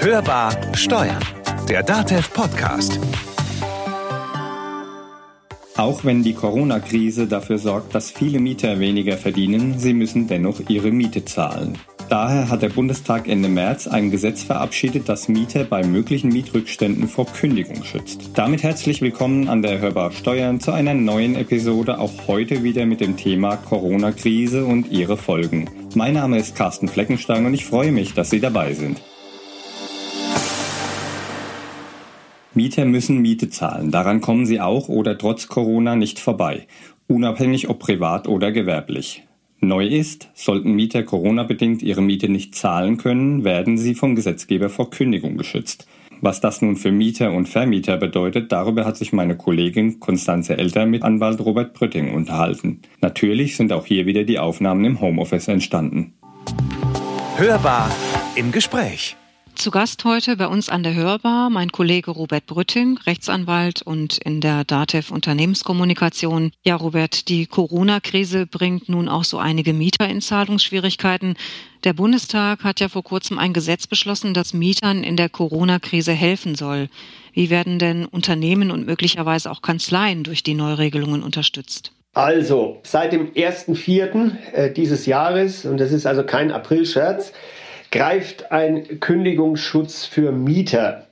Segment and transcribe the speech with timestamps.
[0.00, 1.22] Hörbar Steuern,
[1.68, 2.98] der DATEV Podcast.
[5.76, 10.90] Auch wenn die Corona-Krise dafür sorgt, dass viele Mieter weniger verdienen, sie müssen dennoch ihre
[10.90, 11.78] Miete zahlen.
[12.08, 17.26] Daher hat der Bundestag Ende März ein Gesetz verabschiedet, das Mieter bei möglichen Mietrückständen vor
[17.26, 18.30] Kündigung schützt.
[18.34, 23.02] Damit herzlich willkommen an der Hörbar Steuern zu einer neuen Episode, auch heute wieder mit
[23.02, 25.68] dem Thema Corona-Krise und ihre Folgen.
[25.94, 29.02] Mein Name ist Carsten Fleckenstein und ich freue mich, dass Sie dabei sind.
[32.54, 33.90] Mieter müssen Miete zahlen.
[33.90, 36.66] Daran kommen sie auch oder trotz Corona nicht vorbei,
[37.06, 39.27] unabhängig ob privat oder gewerblich.
[39.60, 44.90] Neu ist, sollten Mieter Corona-bedingt ihre Miete nicht zahlen können, werden sie vom Gesetzgeber vor
[44.90, 45.88] Kündigung geschützt.
[46.20, 50.86] Was das nun für Mieter und Vermieter bedeutet, darüber hat sich meine Kollegin Konstanze Elter
[50.86, 52.82] mit Anwalt Robert Brütting unterhalten.
[53.00, 56.14] Natürlich sind auch hier wieder die Aufnahmen im Homeoffice entstanden.
[57.36, 57.90] Hörbar
[58.36, 59.16] im Gespräch.
[59.58, 64.40] Zu Gast heute bei uns an der Hörbar mein Kollege Robert Brütting, Rechtsanwalt und in
[64.40, 66.52] der DATEV Unternehmenskommunikation.
[66.64, 71.34] Ja, Robert, die Corona-Krise bringt nun auch so einige Mieter in Zahlungsschwierigkeiten.
[71.82, 76.54] Der Bundestag hat ja vor kurzem ein Gesetz beschlossen, das Mietern in der Corona-Krise helfen
[76.54, 76.88] soll.
[77.32, 81.90] Wie werden denn Unternehmen und möglicherweise auch Kanzleien durch die Neuregelungen unterstützt?
[82.14, 84.52] Also, seit dem 1.4.
[84.52, 87.32] Äh, dieses Jahres, und das ist also kein Aprilscherz,
[87.90, 91.06] greift ein Kündigungsschutz für Mieter.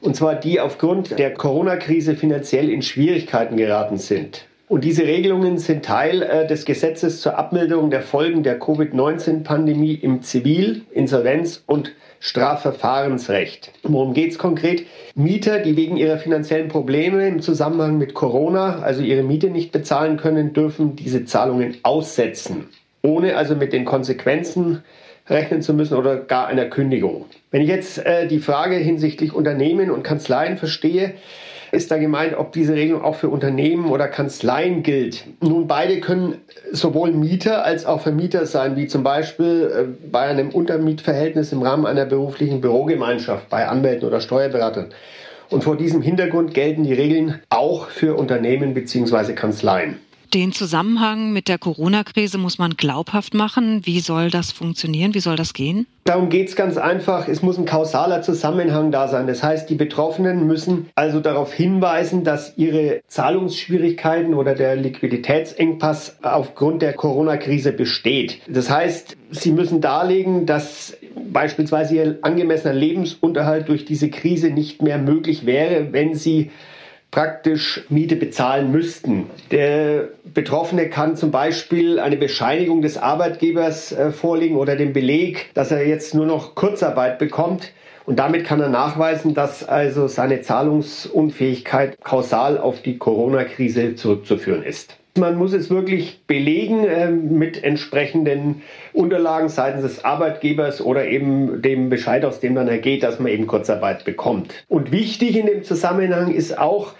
[0.00, 4.46] Und zwar die aufgrund der Corona-Krise finanziell in Schwierigkeiten geraten sind.
[4.68, 10.22] Und diese Regelungen sind Teil äh, des Gesetzes zur Abmilderung der Folgen der Covid-19-Pandemie im
[10.22, 13.70] Zivil-, Insolvenz- und Strafverfahrensrecht.
[13.82, 14.86] Worum geht es konkret?
[15.14, 20.16] Mieter, die wegen ihrer finanziellen Probleme im Zusammenhang mit Corona, also ihre Miete nicht bezahlen
[20.16, 22.68] können, dürfen diese Zahlungen aussetzen,
[23.02, 24.82] ohne also mit den Konsequenzen
[25.28, 27.26] rechnen zu müssen oder gar einer Kündigung.
[27.50, 31.14] Wenn ich jetzt äh, die Frage hinsichtlich Unternehmen und Kanzleien verstehe,
[31.72, 35.24] ist da gemeint, ob diese Regelung auch für Unternehmen oder Kanzleien gilt.
[35.40, 36.34] Nun, beide können
[36.70, 41.86] sowohl Mieter als auch Vermieter sein, wie zum Beispiel äh, bei einem Untermietverhältnis im Rahmen
[41.86, 44.88] einer beruflichen Bürogemeinschaft, bei Anwälten oder Steuerberatern.
[45.48, 49.32] Und vor diesem Hintergrund gelten die Regeln auch für Unternehmen bzw.
[49.32, 49.98] Kanzleien.
[50.34, 53.84] Den Zusammenhang mit der Corona-Krise muss man glaubhaft machen.
[53.84, 55.12] Wie soll das funktionieren?
[55.12, 55.86] Wie soll das gehen?
[56.04, 57.28] Darum geht es ganz einfach.
[57.28, 59.26] Es muss ein kausaler Zusammenhang da sein.
[59.26, 66.80] Das heißt, die Betroffenen müssen also darauf hinweisen, dass ihre Zahlungsschwierigkeiten oder der Liquiditätsengpass aufgrund
[66.80, 68.40] der Corona-Krise besteht.
[68.48, 70.96] Das heißt, sie müssen darlegen, dass
[71.30, 76.50] beispielsweise ihr angemessener Lebensunterhalt durch diese Krise nicht mehr möglich wäre, wenn sie
[77.12, 79.30] praktisch Miete bezahlen müssten.
[79.52, 85.70] Der Betroffene kann zum Beispiel eine Bescheinigung des Arbeitgebers äh, vorlegen oder den Beleg, dass
[85.70, 87.72] er jetzt nur noch Kurzarbeit bekommt.
[88.04, 94.96] Und damit kann er nachweisen, dass also seine Zahlungsunfähigkeit kausal auf die Corona-Krise zurückzuführen ist.
[95.18, 98.62] Man muss es wirklich belegen äh, mit entsprechenden
[98.94, 103.46] Unterlagen seitens des Arbeitgebers oder eben dem Bescheid, aus dem dann ergeht, dass man eben
[103.46, 104.54] Kurzarbeit bekommt.
[104.68, 106.94] Und wichtig in dem Zusammenhang ist auch,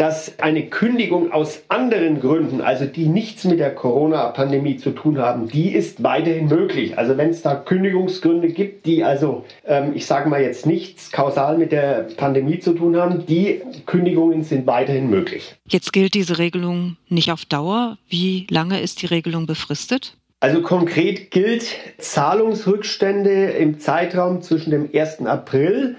[0.00, 5.46] dass eine Kündigung aus anderen Gründen, also die nichts mit der Corona-Pandemie zu tun haben,
[5.46, 6.96] die ist weiterhin möglich.
[6.96, 11.58] Also wenn es da Kündigungsgründe gibt, die also, ähm, ich sage mal jetzt nichts kausal
[11.58, 15.56] mit der Pandemie zu tun haben, die Kündigungen sind weiterhin möglich.
[15.68, 17.98] Jetzt gilt diese Regelung nicht auf Dauer.
[18.08, 20.16] Wie lange ist die Regelung befristet?
[20.42, 25.26] Also konkret gilt Zahlungsrückstände im Zeitraum zwischen dem 1.
[25.26, 25.96] April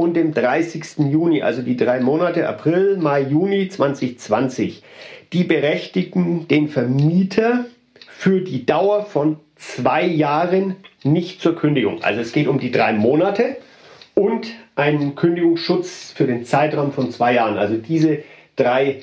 [0.00, 1.10] und dem 30.
[1.10, 4.82] Juni, also die drei Monate April, Mai, Juni 2020,
[5.34, 7.66] die berechtigen den Vermieter
[8.08, 12.02] für die Dauer von zwei Jahren nicht zur Kündigung.
[12.02, 13.58] Also es geht um die drei Monate
[14.14, 17.58] und einen Kündigungsschutz für den Zeitraum von zwei Jahren.
[17.58, 18.20] Also diese
[18.56, 19.02] drei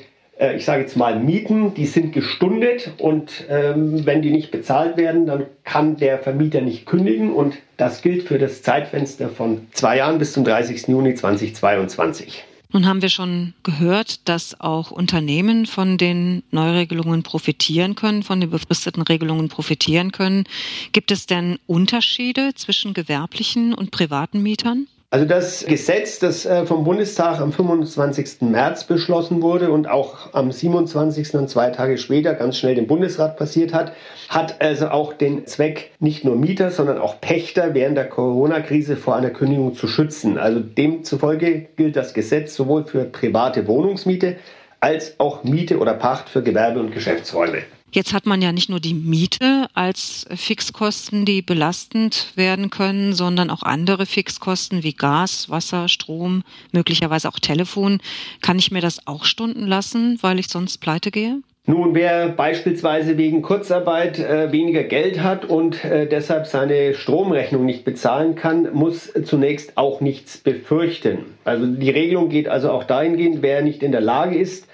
[0.55, 5.25] ich sage jetzt mal, Mieten, die sind gestundet und ähm, wenn die nicht bezahlt werden,
[5.25, 10.19] dann kann der Vermieter nicht kündigen und das gilt für das Zeitfenster von zwei Jahren
[10.19, 10.87] bis zum 30.
[10.87, 12.43] Juni 2022.
[12.73, 18.49] Nun haben wir schon gehört, dass auch Unternehmen von den Neuregelungen profitieren können, von den
[18.49, 20.43] befristeten Regelungen profitieren können.
[20.91, 24.87] Gibt es denn Unterschiede zwischen gewerblichen und privaten Mietern?
[25.09, 28.41] Also das Gesetz, das äh, vom Bundestag am 25.
[28.41, 31.33] März beschlossen wurde und auch am 27.
[31.35, 33.93] und zwei Tage später ganz schnell dem Bundesrat passiert hat,
[34.27, 39.15] hat also auch den Zweck, nicht nur Mieter, sondern auch Pächter während der Corona-Krise vor
[39.15, 40.37] einer Kündigung zu schützen.
[40.37, 44.35] Also demzufolge gilt das Gesetz sowohl für private Wohnungsmiete
[44.81, 47.63] als auch Miete oder Pacht für Gewerbe- und Geschäftsräume.
[47.91, 53.49] Jetzt hat man ja nicht nur die Miete als Fixkosten, die belastend werden können, sondern
[53.49, 56.43] auch andere Fixkosten wie Gas, Wasser, Strom,
[56.73, 57.99] möglicherweise auch Telefon.
[58.41, 61.41] Kann ich mir das auch stunden lassen, weil ich sonst pleite gehe?
[61.69, 67.83] Nun, wer beispielsweise wegen Kurzarbeit äh, weniger Geld hat und äh, deshalb seine Stromrechnung nicht
[67.83, 71.25] bezahlen kann, muss zunächst auch nichts befürchten.
[71.43, 74.65] Also die Regelung geht also auch dahingehend, wer nicht in der Lage ist,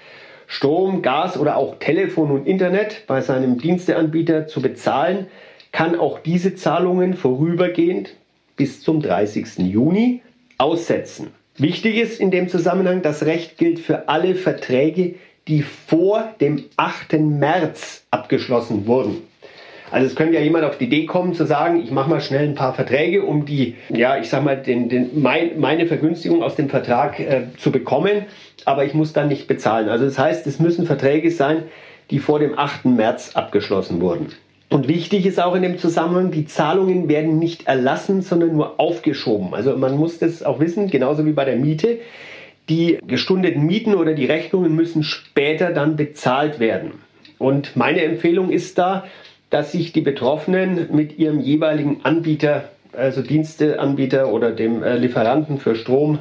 [0.46, 5.26] Strom, Gas oder auch Telefon und Internet bei seinem Diensteanbieter zu bezahlen,
[5.72, 8.14] kann auch diese Zahlungen vorübergehend
[8.56, 9.58] bis zum 30.
[9.58, 10.22] Juni
[10.58, 11.32] aussetzen.
[11.56, 15.16] Wichtig ist in dem Zusammenhang, das Recht gilt für alle Verträge,
[15.48, 17.14] die vor dem 8.
[17.14, 19.22] März abgeschlossen wurden.
[19.94, 22.48] Also es könnte ja jemand auf die Idee kommen zu sagen, ich mache mal schnell
[22.48, 26.56] ein paar Verträge, um die, ja, ich sag mal, den, den, mein, meine Vergünstigung aus
[26.56, 28.24] dem Vertrag äh, zu bekommen,
[28.64, 29.88] aber ich muss dann nicht bezahlen.
[29.88, 31.62] Also das heißt, es müssen Verträge sein,
[32.10, 32.86] die vor dem 8.
[32.86, 34.32] März abgeschlossen wurden.
[34.68, 39.54] Und wichtig ist auch in dem Zusammenhang, die Zahlungen werden nicht erlassen, sondern nur aufgeschoben.
[39.54, 41.98] Also man muss das auch wissen, genauso wie bei der Miete.
[42.68, 46.94] Die gestundeten Mieten oder die Rechnungen müssen später dann bezahlt werden.
[47.38, 49.04] Und meine Empfehlung ist da,
[49.54, 55.76] dass sich die Betroffenen mit ihrem jeweiligen Anbieter, also Diensteanbieter oder dem äh, Lieferanten für
[55.76, 56.18] Strom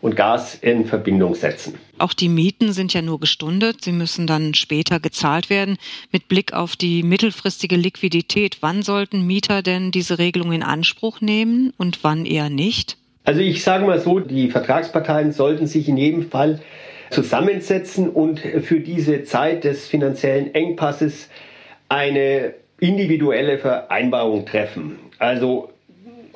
[0.00, 1.74] und Gas in Verbindung setzen.
[1.98, 3.84] Auch die Mieten sind ja nur gestundet.
[3.84, 5.76] Sie müssen dann später gezahlt werden.
[6.10, 11.74] Mit Blick auf die mittelfristige Liquidität, wann sollten Mieter denn diese Regelung in Anspruch nehmen
[11.76, 12.96] und wann eher nicht?
[13.24, 16.62] Also ich sage mal so, die Vertragsparteien sollten sich in jedem Fall
[17.10, 21.28] zusammensetzen und für diese Zeit des finanziellen Engpasses
[21.90, 24.98] eine individuelle Vereinbarung treffen.
[25.18, 25.70] Also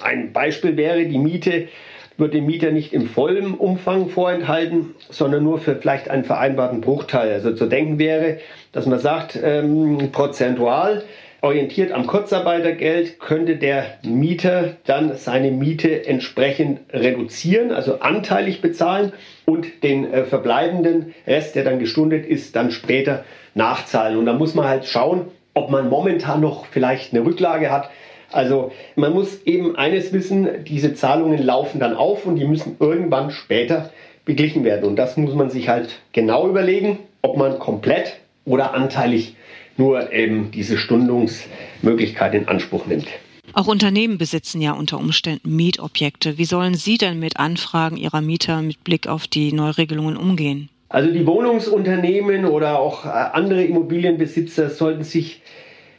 [0.02, 1.68] ein Beispiel wäre, die Miete
[2.16, 7.32] wird dem Mieter nicht im vollen Umfang vorenthalten, sondern nur für vielleicht einen vereinbarten Bruchteil.
[7.32, 8.38] Also zu denken wäre,
[8.72, 11.02] dass man sagt, ähm, prozentual
[11.40, 19.12] orientiert am Kurzarbeitergeld könnte der Mieter dann seine Miete entsprechend reduzieren, also anteilig bezahlen
[19.44, 23.24] und den äh, verbleibenden Rest, der dann gestundet ist, dann später
[23.54, 24.16] nachzahlen.
[24.16, 27.90] Und da muss man halt schauen, ob man momentan noch vielleicht eine Rücklage hat.
[28.30, 33.30] Also man muss eben eines wissen, diese Zahlungen laufen dann auf und die müssen irgendwann
[33.30, 33.90] später
[34.24, 34.84] beglichen werden.
[34.84, 39.36] Und das muss man sich halt genau überlegen, ob man komplett oder anteilig
[39.76, 43.06] nur eben diese Stundungsmöglichkeit in Anspruch nimmt.
[43.52, 46.38] Auch Unternehmen besitzen ja unter Umständen Mietobjekte.
[46.38, 50.70] Wie sollen Sie denn mit Anfragen Ihrer Mieter mit Blick auf die Neuregelungen umgehen?
[50.94, 55.42] Also die Wohnungsunternehmen oder auch äh, andere Immobilienbesitzer sollten sich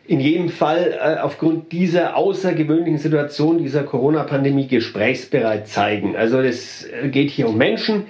[0.07, 6.15] in jedem Fall äh, aufgrund dieser außergewöhnlichen Situation dieser Corona-Pandemie gesprächsbereit zeigen.
[6.15, 8.03] Also es äh, geht hier um Menschen,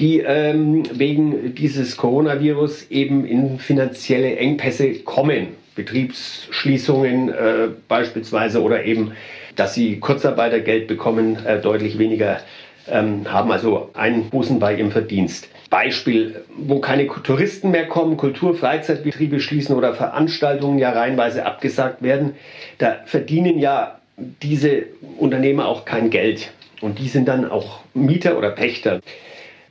[0.00, 5.50] die ähm, wegen dieses Coronavirus eben in finanzielle Engpässe kommen.
[5.76, 7.32] Betriebsschließungen
[7.88, 9.12] beispielsweise oder eben,
[9.56, 12.40] dass sie Kurzarbeitergeld bekommen, deutlich weniger
[12.88, 15.48] ähm, haben also Einbußen bei ihrem Verdienst.
[15.72, 22.34] Beispiel, wo keine Touristen mehr kommen, Kultur-, Freizeitbetriebe schließen oder Veranstaltungen ja reihenweise abgesagt werden,
[22.76, 23.98] da verdienen ja
[24.42, 24.82] diese
[25.16, 26.52] Unternehmer auch kein Geld.
[26.82, 29.00] Und die sind dann auch Mieter oder Pächter.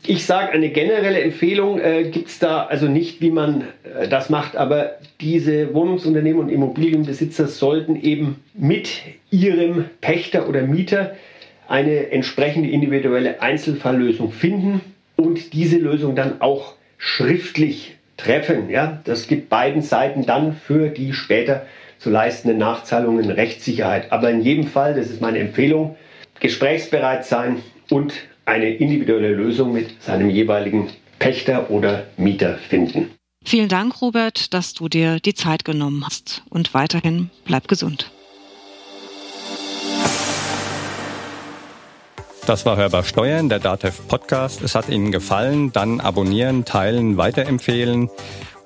[0.03, 4.31] Ich sage, eine generelle Empfehlung äh, gibt es da also nicht, wie man äh, das
[4.31, 11.15] macht, aber diese Wohnungsunternehmen und Immobilienbesitzer sollten eben mit ihrem Pächter oder Mieter
[11.67, 14.81] eine entsprechende individuelle Einzelfalllösung finden
[15.21, 18.69] und diese Lösung dann auch schriftlich treffen.
[18.69, 21.65] Ja, das gibt beiden Seiten dann für die später
[21.99, 24.11] zu leistenden Nachzahlungen Rechtssicherheit.
[24.11, 25.95] Aber in jedem Fall, das ist meine Empfehlung,
[26.39, 28.13] gesprächsbereit sein und
[28.45, 33.11] eine individuelle Lösung mit seinem jeweiligen Pächter oder Mieter finden.
[33.43, 38.11] Vielen Dank, Robert, dass du dir die Zeit genommen hast und weiterhin bleib gesund.
[42.47, 44.61] Das war Hörbar Steuern, der DATEV Podcast.
[44.61, 48.09] Es hat Ihnen gefallen, dann abonnieren, teilen, weiterempfehlen.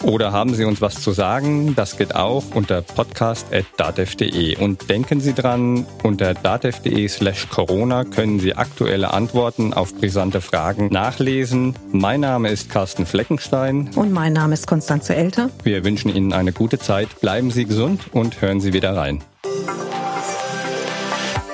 [0.03, 1.75] Oder haben Sie uns was zu sagen?
[1.75, 4.57] Das geht auch unter podcast.datev.de.
[4.57, 10.87] Und denken Sie dran, unter datev.de slash Corona können Sie aktuelle Antworten auf brisante Fragen
[10.87, 11.75] nachlesen.
[11.91, 13.89] Mein Name ist Carsten Fleckenstein.
[13.95, 15.49] Und mein Name ist Konstanze Elter.
[15.63, 17.19] Wir wünschen Ihnen eine gute Zeit.
[17.19, 19.21] Bleiben Sie gesund und hören Sie wieder rein.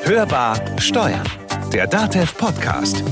[0.04, 1.24] Hörbar Steuern
[1.74, 3.04] der DATEV Podcast.